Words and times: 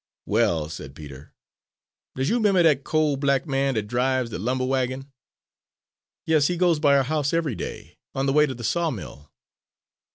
"Well," 0.25 0.67
said 0.67 0.95
Peter, 0.95 1.31
"does 2.15 2.27
you 2.27 2.39
'member 2.39 2.63
dat 2.63 2.83
coal 2.83 3.17
black 3.17 3.45
man 3.45 3.75
dat 3.75 3.85
drives 3.85 4.31
de 4.31 4.39
lumber 4.39 4.65
wagon?" 4.65 5.11
"Yes, 6.25 6.47
he 6.47 6.57
goes 6.57 6.79
by 6.79 6.97
our 6.97 7.03
house 7.03 7.33
every 7.35 7.53
day, 7.53 7.99
on 8.15 8.25
the 8.25 8.33
way 8.33 8.47
to 8.47 8.55
the 8.55 8.63
sawmill." 8.63 9.29